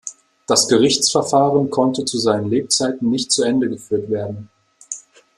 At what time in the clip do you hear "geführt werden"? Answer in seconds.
3.69-4.49